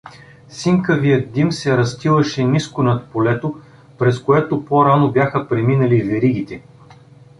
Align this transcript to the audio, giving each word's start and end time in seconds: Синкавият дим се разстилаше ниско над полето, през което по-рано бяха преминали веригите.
Синкавият 0.49 1.31
дим 1.31 1.51
се 1.51 1.77
разстилаше 1.77 2.43
ниско 2.43 2.83
над 2.83 3.09
полето, 3.11 3.61
през 3.99 4.19
което 4.19 4.65
по-рано 4.65 5.11
бяха 5.11 5.47
преминали 5.47 6.01
веригите. 6.03 6.61